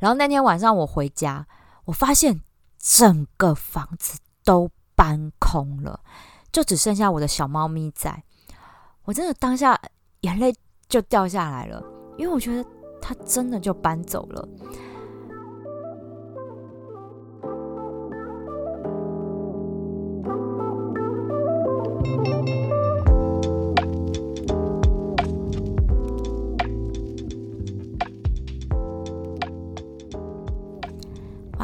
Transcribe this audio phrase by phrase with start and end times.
[0.00, 1.46] 然后那天晚上我回家，
[1.84, 2.40] 我发现
[2.78, 6.00] 整个房子都搬空了，
[6.50, 8.24] 就只剩下我的小猫咪在。
[9.04, 9.78] 我真的当下
[10.22, 10.54] 眼泪
[10.88, 11.82] 就掉下来了，
[12.16, 12.68] 因为我觉得
[13.00, 14.48] 它真的就搬走了。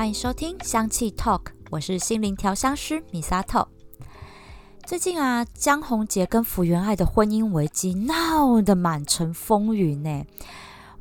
[0.06, 3.66] 欢迎收听香气 Talk，我是心灵调香师米萨特。
[4.84, 10.24] 最近啊，江宏杰跟福原爱的婚姻危机闹得满城风雨呢。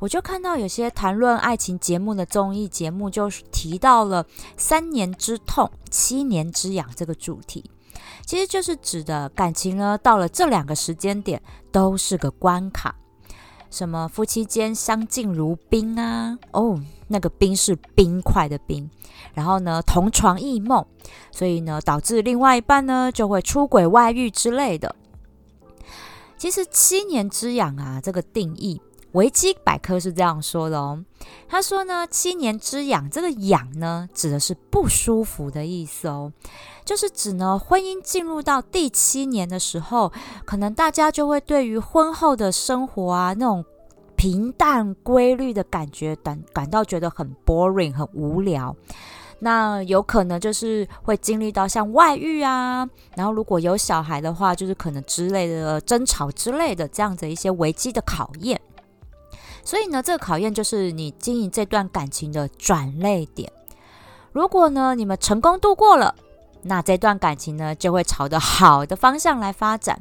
[0.00, 7.70] 我就看到有些谈论爱情节目的综艺节目，就提到了三年之痛、七年之痒这个主题，
[8.24, 12.92] 其实就是指的感情呢，到了这两个时间点都是个关卡。
[13.76, 16.38] 什么夫妻间相敬如宾啊？
[16.52, 16.80] 哦。
[17.08, 18.90] 那个冰是冰块的冰，
[19.32, 20.84] 然后呢，同床异梦，
[21.30, 24.96] 所以呢，导致另外一半呢就会出轨、外遇之类的。
[26.36, 28.80] 其实七年之痒啊，这个定义，
[29.16, 31.04] 维基百科是这样说的哦。
[31.48, 36.32] 他说呢，七年之痒，这个痒呢，指的是不舒服的意思哦，
[36.84, 40.12] 就是指呢，婚姻进入到第七年的时候，
[40.44, 43.64] 可能大家就会对于婚后的生活啊，那种。
[44.18, 48.74] 平淡规律的感觉，感感到觉得很 boring，很无聊。
[49.40, 58.58] 那有可能就是会经历到像外遇啊，然后如果有小孩的话，就是可能之类的争吵之类的这样子一些危机的考验。
[59.66, 63.52] 所以呢，这个考验就是你经营这段感情的转捩点。
[64.30, 66.14] 如果呢你们成功度过了，
[66.62, 70.00] 那这段感情呢就会朝着好的方向来发展。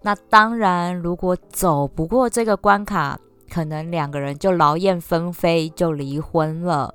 [0.00, 6.94] 那当然，如果走不过这个关卡，可能两个人就劳燕分飞，就离婚了。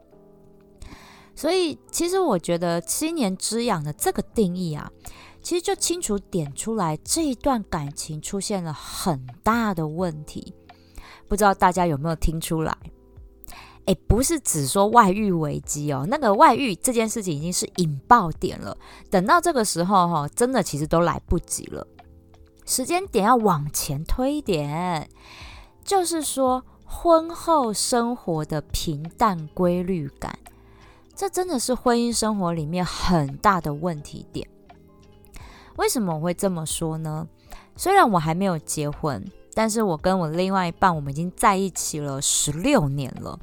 [1.36, 4.92] 所以，其实我觉得七年之痒的这个定义啊，
[5.44, 10.56] 其实就清楚点出来这一段感情出现了很大的问题。
[11.34, 12.78] 不知道大家有没有听出来？
[13.86, 18.78] 诶，不是只说外遇危机哦，那个外遇这件事情已经是引爆点了。
[19.10, 21.88] 等到这个时候哈，真的其实都来不及了，
[22.68, 25.10] 时间点要往前推一点。
[25.84, 30.38] 就是说，婚后生活的平淡规律感，
[31.16, 34.48] 这真的是婚姻生活里面很大的问题点。
[35.78, 37.28] 为什么我会这么说呢？
[37.76, 43.40] 虽然我还没有结婚，但是我跟我另外一半，我们已经在一起了十六年了。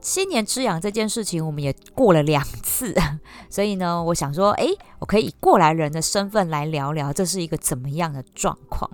[0.00, 2.92] 七年之痒这件事情，我们也过了两次，
[3.48, 8.90] 所以呢，我想说，诶，我可以以过来人的身份来聊聊，这是一个怎么样的状况。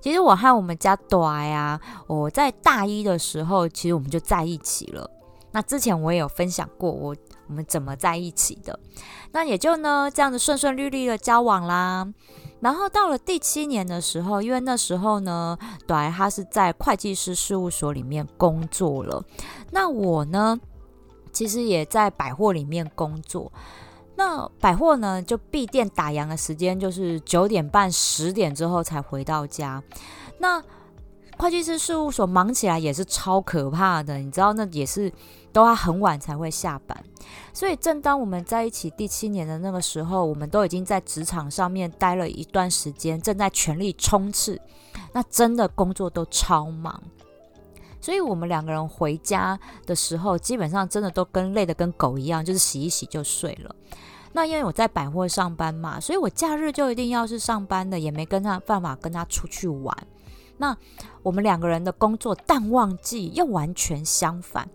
[0.00, 5.10] 其实我和我们家短呀，我在大一的时候，其实我们就在一起了。
[5.50, 7.14] 那之前我也有分享过我
[7.46, 8.78] 我们怎么在一起的。
[9.32, 12.06] 那也就呢这样子顺顺利利的交往啦。
[12.64, 19.22] 然后到了第七年的时候，因为那时候呢，短他是在会计师事务所里面工作了。
[19.70, 20.58] 那我呢，
[21.30, 23.52] 其实也在百货里面工作。
[24.16, 29.82] 那百货呢，就闭店打烊的时间就是九点半、十点之后才回到家。
[30.38, 30.62] 那
[31.36, 35.12] 会计师事务所忙起来也是超可怕的，你知道，那也是
[35.54, 37.02] 都要很晚才会下班。
[37.54, 44.60] 所以，正当我们在一起第七年的那个时候，我们都已经在职场上面待了一段时间，正在全力冲刺。
[45.12, 47.00] 那真的工作都超忙，
[48.00, 53.74] 所以我们两个人回家的时候，基本上真的都跟累的跟狗一样，就是洗一洗就睡了。
[54.32, 59.96] 那因为我在百货上班嘛，所以我假日就一定要是上班的，也没跟他办法跟他出去玩。
[60.56, 60.76] 那
[61.22, 64.68] 我们两个人的工作淡旺季又完全相反，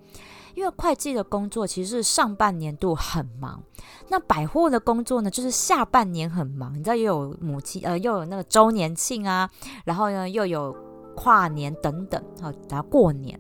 [0.56, 3.64] 因为会计的工作其实是上半年度很忙，
[4.08, 6.74] 那百货的工作呢就是下半年很忙。
[6.74, 9.50] 你知道又有母亲呃又有那个周年庆啊，
[9.86, 10.76] 然后呢又有
[11.16, 13.40] 跨年等等，好然后过年，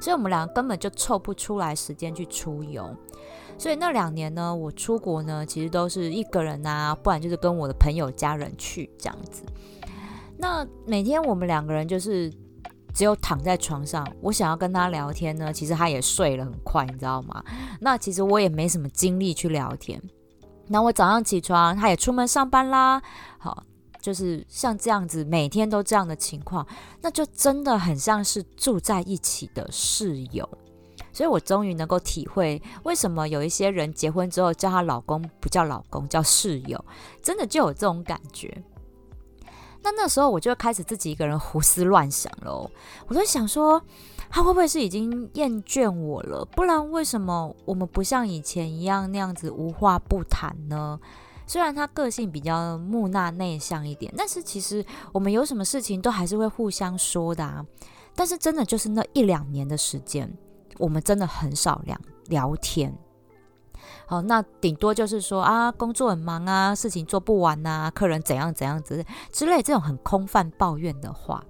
[0.00, 2.94] 所以我们两个根本就凑不出来时间去出游。
[3.58, 9.42] 所以那两年呢，我出国呢，其实都是一个人啊，不然就是跟我的朋友、家人去这样子。
[10.36, 12.32] 那每天我们两个人就是
[12.94, 17.42] 只有躺在床上，我想要跟他聊天呢，其实他也睡了很快，你知道吗？
[17.80, 20.00] 那其实我也没什么精力去聊天。
[20.68, 23.02] 那我早上起床，他也出门上班啦，
[23.38, 23.64] 好，
[24.00, 26.66] 就是像这样子，每天都这样的情况，
[27.00, 30.48] 那就真的很像是住在一起的室友。
[31.12, 36.82] 所以我终于能够体会，为什么有一些人结婚之后叫她老公不叫老公，叫室友，
[37.22, 38.62] 真的就有这种感觉。
[39.82, 42.70] 那那时候我就开始自己一个人胡思乱想喽，
[43.08, 43.82] 我就想说，
[44.30, 46.44] 他会不会是已经厌倦我了？
[46.44, 50.98] 不然为什么我们不像以前一样那样子无话不谈呢？
[51.46, 57.66] 虽然他个性比较木讷内向一点，但是其实我们有什么事情都还是会互相说的啊。
[58.14, 60.32] 但是真的就是那一两年的时间，
[60.78, 61.98] 我们真的很少聊
[62.28, 62.96] 聊天。
[64.06, 71.42] 好，那顶多就是说啊，工作很忙啊，事情做不完啊，客人怎样怎样子之类这种很空泛抱怨的话。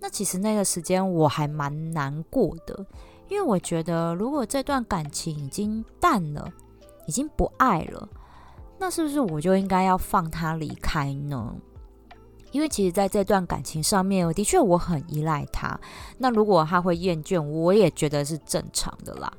[0.00, 2.86] 那其实那个时间我还蛮难过的，
[3.28, 6.48] 因为我觉得如果这段感情已经淡了，
[7.06, 8.08] 已经不爱了，
[8.78, 11.52] 那是不是我就应该要放他离开呢？
[12.52, 15.78] 因为其实在这段感情上面，的确我很依赖他。
[16.16, 19.30] 那如果他会厌倦，我也觉得是正常的啦。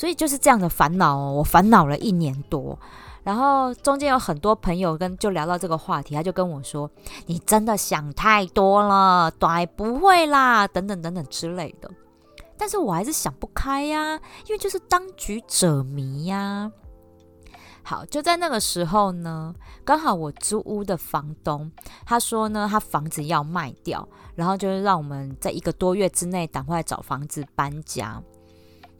[0.00, 2.78] 所以就是这样的烦恼哦，我烦恼了一年多，
[3.22, 6.90] 然后中间有很多朋友跟就聊到这个话题，他就跟我说
[7.28, 11.90] ：“你真的想太多了，对，不会啦，等等等等之类的。”
[12.56, 16.72] 但是我还是想不开呀，因为就是当局者迷呀。
[17.82, 19.54] 好，就在那个时候呢，
[19.84, 21.70] 刚好我租屋的房东
[22.06, 28.22] 他说呢，他房子要卖掉，然后就是让我们在一个多月之内赶快找房子搬家。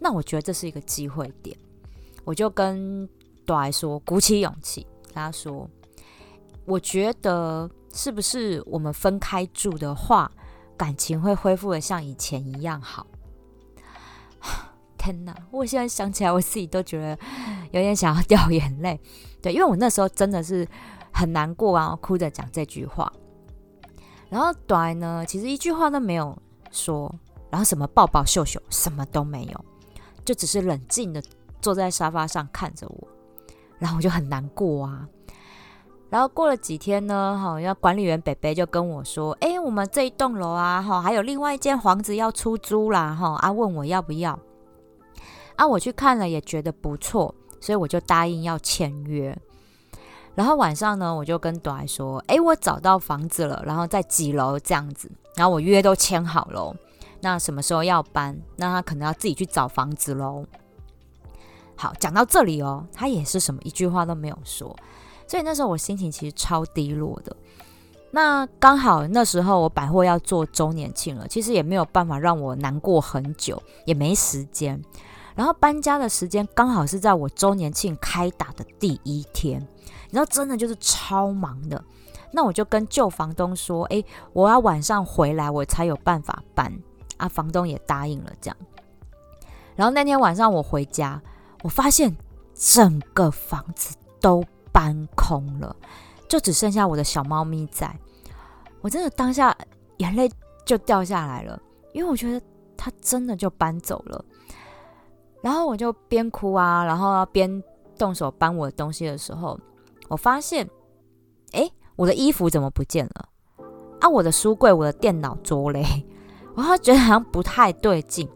[0.01, 1.57] 那我觉得这是一个机会点，
[2.25, 3.07] 我就跟
[3.45, 5.69] 朵来说，鼓起勇气跟他说，
[6.65, 10.33] 我觉得是不是我们分开住的话，
[10.77, 13.07] 感情会恢复的像以前一样好？
[14.97, 15.35] 天哪！
[15.51, 17.19] 我现在想起来，我自己都觉得
[17.73, 18.99] 有点想要 掉眼泪。
[19.43, 20.67] 对，因为我那时候真的是
[21.13, 23.11] 很难过啊，哭着讲这句话。
[24.29, 26.37] 然后短呢，其实一句话都没有
[26.71, 27.15] 说，
[27.51, 29.65] 然后什么抱抱秀秀，什么都没有。
[30.31, 31.21] 就只是冷静的
[31.61, 33.09] 坐在沙发上看着我，
[33.81, 35.09] 然后我就很难过啊。
[36.09, 44.39] 然后过了几天呢，哈，要管理员北北就跟我说：“哎，我们这一栋楼啊，哈，还有另外一间房子要出租啦，哈，啊，问我要不要？
[45.57, 49.37] 啊，我去看了也觉得不错，所以我就答应要签约。
[50.37, 56.73] 然后晚上呢，我就跟朵说：，哎，我找到房子了，然后在几楼这样子，然后我约都签好了。”
[57.21, 58.41] 那什么时候要搬？
[58.57, 60.45] 那他可能要自己去找房子喽。
[61.77, 64.75] 好，讲到这里哦，他也是什么一句话都没有说，
[65.27, 67.35] 所以那时候我心情其实超低落的。
[68.11, 74.83] 那刚好那时候我百货要做周年庆了，其实也没有办法让我难过很久，也没时间。
[75.37, 79.61] 然后搬家的时间刚好是在我周年庆开打的第一天，
[80.09, 81.83] 你知道，真的就是超忙的。
[82.33, 86.73] 那我就跟旧房东说：“诶，我要晚上回来，我才有办法搬。”
[87.21, 88.57] 啊，房东也答应了这样。
[89.77, 91.21] 然后那天晚上我回家，
[91.63, 92.17] 我发现
[92.55, 95.75] 整个房子都搬空了，
[96.29, 97.95] 就只剩下我的小猫咪在。
[98.81, 99.57] 我真的当下
[99.99, 100.31] 眼泪
[100.65, 101.61] 就掉下来了，
[101.93, 102.45] 因为我觉得
[102.77, 104.25] 它真的就搬走了。
[105.43, 107.63] 然后我就边哭啊，然后边
[107.97, 109.59] 动手搬我的东西的时候，
[110.09, 110.69] 我发现，
[111.53, 113.29] 哎，我的衣服怎么不见了？
[114.01, 115.85] 啊，我的书柜、我的电脑桌嘞？
[116.69, 118.29] 我觉得好像不太对劲，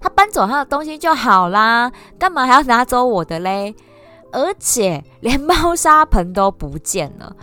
[0.00, 3.74] 他搬走他的东西就好啦，干嘛还要拿走我的嘞？
[4.32, 7.34] 而且连猫砂盆都不见了，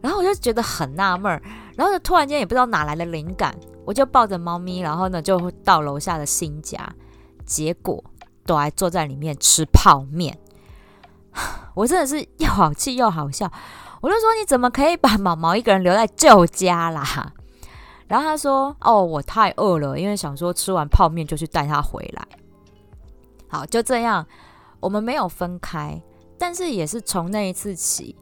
[0.00, 1.40] 然后我就觉得很纳闷儿，
[1.76, 3.54] 然后就突然间也不知道哪来的灵感，
[3.84, 6.78] 我就抱着猫咪，然后呢就到楼下的新家，
[7.44, 8.02] 结果
[8.44, 10.36] 都还坐在里面吃泡面，
[11.74, 13.50] 我真的是又好气又好笑，
[14.00, 17.32] 我就说你怎么可以把毛毛一个人留在旧家啦？
[18.08, 22.26] 然后他说：“哦，我太饿了，因为想说吃完泡面就去带他回来。”
[23.48, 24.26] 好，就这样，
[24.80, 26.00] 我们没有分开，
[26.38, 28.14] 但是也是从那一次起，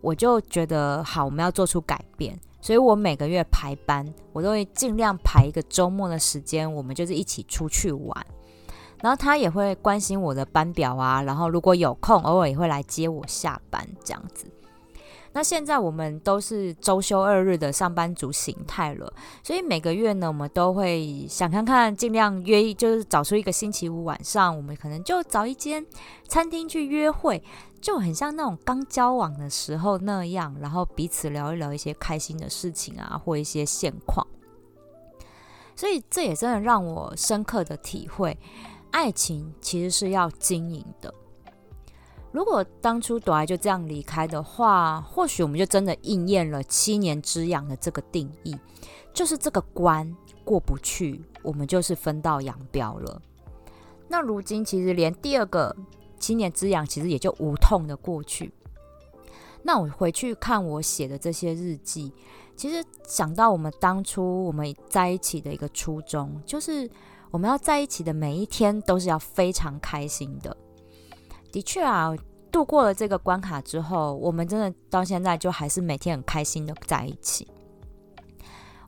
[0.00, 2.38] 我就觉得好，我们要做出改变。
[2.62, 8.26] 所以我每个月排班，我都会尽量排一个周末的时间，我们就是一起出去玩。
[9.02, 14.46] 然后他也会关心我的班表啊，然后如果有空，偶尔也会来接我下班这样子。
[15.32, 19.12] 那现在我们都是周休二日的上班族形态了，
[19.44, 25.86] 所以每个月呢，我们都会想看看，尽量约，就是找出一个星期五晚上，我们可能就找一间
[26.26, 27.40] 餐厅去约会，
[27.80, 34.26] 就很像那种刚交往的时候那样，然后彼此聊一聊一些开心的事情啊，或一些现况。
[35.76, 38.36] 所以这也真的让我深刻的体会，
[38.90, 41.14] 爱情其实是要经营的。
[42.32, 48.56] 如果当初朵爱就这样离开的话，或许我们就真的应验了七年之痒的这个定义，
[49.12, 53.20] 就是这个关过不去，我们就是分道扬镳了。
[54.06, 55.74] 那如今其实连第二个
[56.18, 58.52] 七年之痒，其实也就无痛的过去。
[59.62, 62.12] 那我回去看我写的这些日记，
[62.54, 66.88] 其实想到我们当初我们在一起的一个初衷，就是
[67.30, 70.56] 我们要在一起的每一天都是要非常开心的。
[71.52, 72.14] 的确啊，
[72.50, 77.46] 度过了这个关卡之后，我们真的到现在就还是每天很开心的在一起。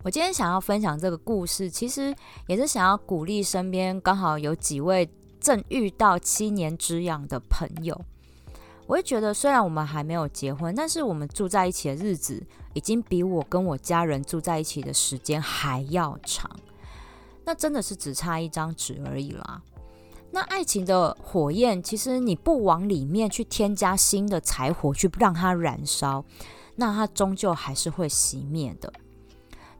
[0.04, 2.14] 我今天想要分享这个故事，其实
[2.48, 5.08] 也是想要鼓励身边刚好有几位
[5.40, 8.00] 正遇到七年之痒的朋友。
[8.88, 16.50] 我会觉得，虽然我们还没有结婚，但是我们住在一起的日子已经比我跟我家人住在一起的时间还要长。
[17.44, 19.62] 那真的是只差一张纸而已啦。
[20.32, 26.24] 那爱情的火焰，其实你不往里面去添加新的柴火去让它燃烧，
[26.76, 28.92] 那它终究还是会熄灭的。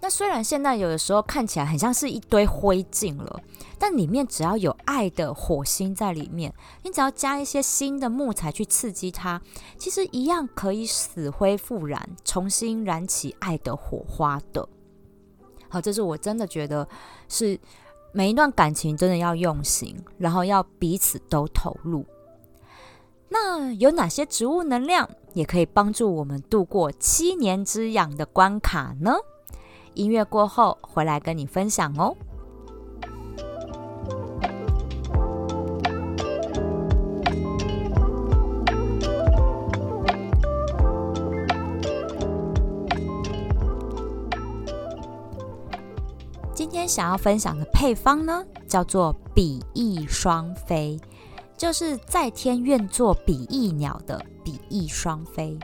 [0.01, 3.41] 那虽然现在有的时候看起来很像是一堆灰烬了，
[3.79, 9.41] 但里面只要有爱的火星在里面，你只要加一些新的木材去刺激它，
[9.79, 14.69] 其实一样可以死灰复燃，重新燃起爱的火花的。
[15.69, 16.87] 好，这是我真的觉得
[17.29, 17.59] 是
[18.13, 22.05] 每一段感情真的要用心，然后要彼此都投入。
[23.29, 29.15] 那有哪些植物能量也可以帮助我们度过七年之痒的关卡呢？
[29.95, 32.15] 音乐过后回来跟你分享哦。
[46.83, 50.99] 天想要分享的配方呢，叫做比翼双飞，
[51.57, 55.57] 就是在天愿作比翼鸟的比翼双飞。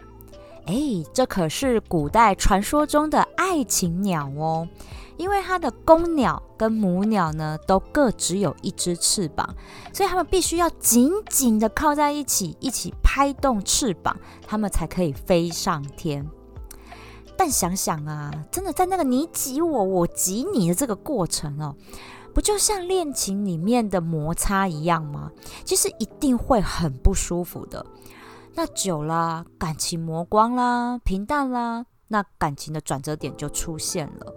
[0.66, 0.76] 哎，
[1.12, 4.68] 这可是古代传说中的爱情鸟哦，
[5.16, 9.56] 因为它的公鸟跟母鸟呢，都各只有一只翅膀，
[9.92, 16.24] 所以它们必须要紧紧的靠在一起，一起拍动翅膀，它们才可以飞上天。
[17.38, 21.76] 但想想啊，真的在那个你挤我，我挤你的这个过程哦，
[22.34, 25.30] 不就像恋情里面的摩擦一样吗？
[25.64, 27.86] 其实一定会很不舒服的。
[28.54, 34.34] 那久了，感情磨光啦，平淡啦，那感情的转折点就出现了。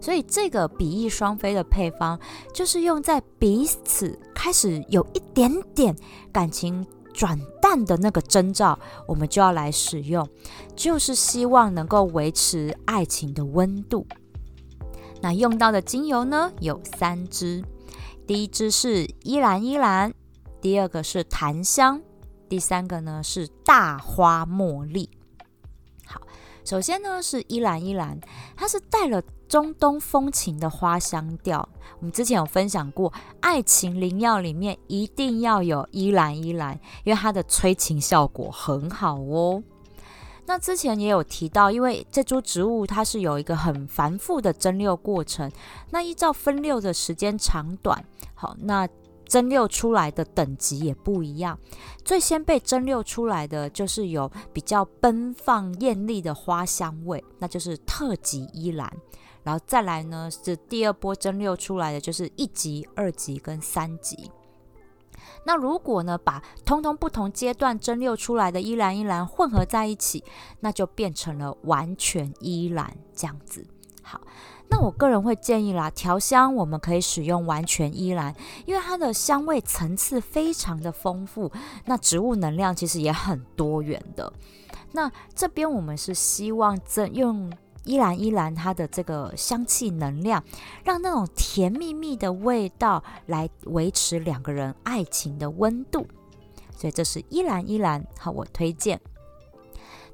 [0.00, 2.20] 所以这个比翼双飞的配方，
[2.54, 5.96] 就是用在彼此开始有一点点
[6.30, 6.86] 感情
[7.16, 10.28] 转淡的那个征兆，我们就要来使用，
[10.76, 14.06] 就是希望能够维持爱情的温度。
[15.22, 17.64] 那用到的精油呢，有三支，
[18.26, 20.12] 第一支是依兰依兰，
[20.60, 22.02] 第二个是檀香。
[22.50, 25.08] 第三个呢是大花茉莉。
[26.04, 26.20] 好，
[26.64, 28.20] 首先呢是依兰依兰，
[28.54, 31.68] 它是带了中东风情的花香调。
[31.98, 39.62] 我们之前有分享过，爱情灵药里面一定要有依兰依兰，因为它的催情效果很好哦。
[40.46, 45.50] 那之前也有提到，因为这株植物它是有一个很繁复的蒸馏过程，
[45.90, 48.88] 那依照分馏的时间长短，好那。
[49.28, 51.58] 蒸馏出来的等级也不一样，
[52.04, 58.88] 最先被蒸馏出来的就是有比较奔放艳丽的花香味，那就是特级依兰。
[59.46, 64.28] 然后再来呢，是第二波蒸馏出来的就是一级、二级跟三级。
[65.44, 70.24] 那如果呢，把通通不同阶段蒸馏出来的依兰依兰混合在一起，
[70.58, 73.64] 那就变成了完全依兰这样子。
[74.02, 74.20] 好。
[74.68, 78.34] 那我个人会建议啦，调香我们可以使用完全依兰，
[78.64, 81.52] 因为它的香味层次非常的丰富，
[81.84, 84.32] 那植物能量其实也很多元的。
[84.90, 87.48] 那这边我们是希望这用
[87.86, 90.42] 依兰依兰它的这个香气能量，
[90.84, 96.06] 让那种甜蜜蜜的味道来维持两个人爱情的温度，
[96.76, 99.00] 所以这是依兰依兰，好，我推荐。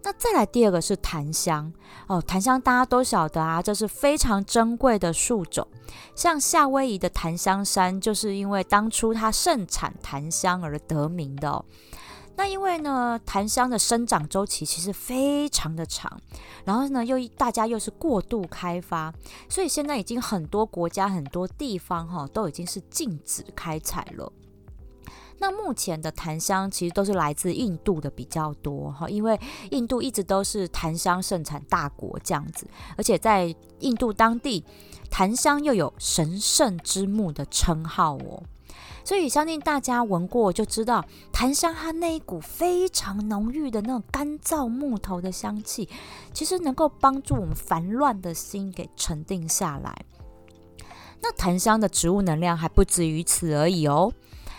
[0.05, 1.73] 那再来第二个是檀香
[2.09, 5.67] 哦，檀香大家都晓得啊，这是非常珍贵的树种。
[6.15, 11.51] 像夏威夷的檀香山，就是因为当初它盛产檀香而得名的。
[11.51, 11.65] 哦。
[12.35, 16.21] 那因为呢，檀香的生长周期其实非常的长，
[16.65, 19.13] 然后呢，又大家又是过度开发，
[19.49, 24.33] 所以现在已经很多国家、很多地方哈，都已经是禁止开采了。
[25.39, 29.39] 那目前的檀香其实都是来自印度的比较多哈，因为
[29.71, 34.65] 印度一直都是檀香盛产大国这样子，而且在印度当地，
[35.11, 38.43] 檀香又有神圣之木的称号哦，
[39.05, 45.89] 所以相信大家闻过就知道，檀香它那一股非常浓郁的那种干燥木头的香气，
[46.33, 50.05] 其实能够帮助我们烦乱的心给沉定下来。
[51.21, 54.13] 那檀香的植物能量还不止于此而已哦。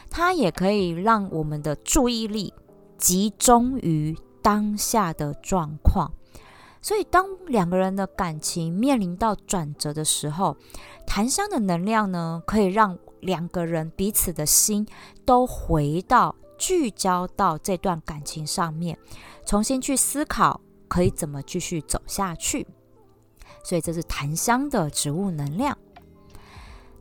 [0.10, 2.54] 它也可以让我们的注意力
[2.98, 6.12] 集中于当下的状况，
[6.82, 10.56] 所以当两个人的感情面临到转折的时候，
[11.08, 14.88] 檀香的能量呢，可以让两个人彼此的心
[15.26, 18.98] 都回到聚焦到这段感情上面，
[19.46, 22.68] 重新去思考可以怎么继续走下去。
[23.64, 25.78] 所以这是檀香的植物能量。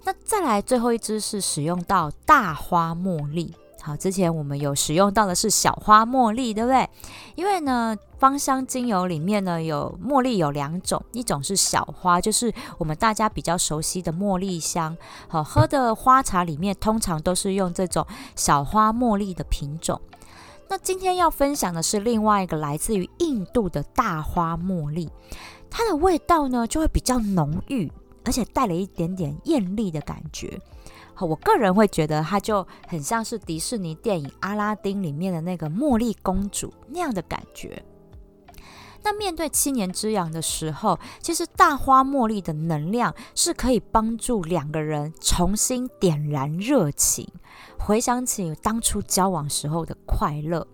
[0.05, 3.55] 那再来最后一支是使用到大花茉莉。
[3.81, 6.89] 好，之前我们有使用到的是小花茉莉，对不对？
[7.35, 14.97] 因为呢，芳香精油里面呢有茉莉有两种，一种是小花，就是我们大家比较熟悉的茉莉香。
[15.27, 20.01] 好，喝的花茶里面通常都是用这种小花茉莉的品种。
[20.69, 25.11] 那今天要分享的是另外一个来自于印度的大花茉莉，
[25.69, 27.91] 它的味道呢就会比较浓郁，
[28.25, 30.61] 而且带了一点点艳丽的感觉。
[31.19, 37.83] 我个人会觉得它就很像是迪士尼电影《阿拉丁》里面的那个茉莉公主那样的感觉。
[39.05, 47.29] 那面对七年之痒的时候，其实大花茉莉的能量是可以帮助两个人重新点燃热情，
[47.79, 50.67] 回想起当初交往时候的快乐。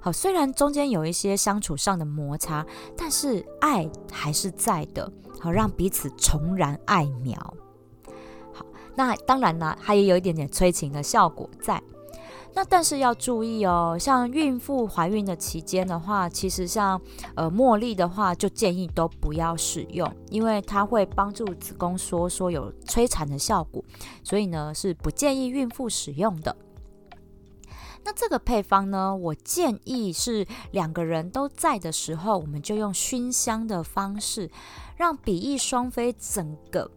[0.00, 2.64] 好，虽然中间有一些相处上的摩擦，
[2.96, 5.12] 但是爱还是在的。
[5.38, 7.36] 好，让彼此重燃爱苗。
[8.52, 8.64] 好
[8.94, 11.82] 那当然呢，它也有一点点催情的效果在。
[12.56, 16.98] 那但是要注意哦，像孕妇怀孕的期间的话，其实像
[17.34, 23.84] 呃茉莉的话，就建议都不要使用，因为它会帮助子宫收缩，有催产的效果，
[24.24, 26.56] 所以呢是不建议孕妇使用的。
[28.02, 34.50] 那这个配方呢，我建议是两个人都在的时候，我们就用熏香的方式，
[34.96, 36.90] 让比翼双飞，整个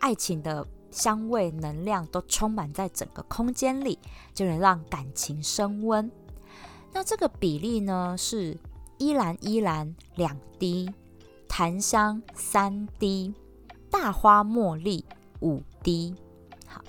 [0.00, 0.66] 爱情的。
[0.94, 3.98] 香味能量都充满在整个空间里，
[4.32, 6.08] 就能让感情升温。
[6.92, 8.56] 那这个比例呢是
[8.98, 10.88] 依兰依兰两滴，
[11.48, 13.34] 檀香三滴，
[13.90, 15.04] 大花茉莉
[15.40, 16.14] 五滴。
[16.68, 16.80] 好，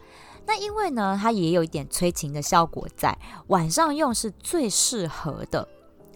[0.45, 5.67] 那因为呢它也有一点催情的效果在，晚上用是最适合的。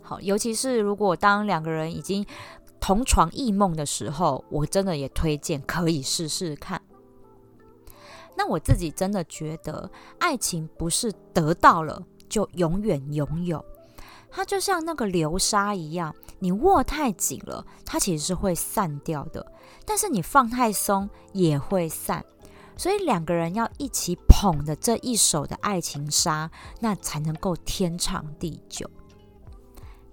[0.03, 2.23] 好，尤其是如果当两个人已经
[2.79, 6.79] 同床异梦的时候，我真的也推荐可以试试看。
[8.35, 13.63] 那我自己真的觉得，爱情不是得到了就永远拥有，
[14.29, 19.45] 它就像那个流沙一样，你握太紧了，它其实是会散掉的；
[19.85, 22.23] 但是你放太松也会散。
[22.77, 28.89] 所以两个人要一起捧的这一手的爱情沙，那才能够天长地久。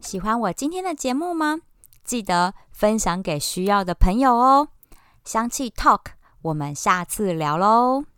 [0.00, 1.60] 喜欢我今天的节目吗？
[2.02, 4.68] 记得分享给需要的朋友哦。
[5.24, 6.00] 香气 Talk，
[6.46, 8.15] 我们下次聊喽。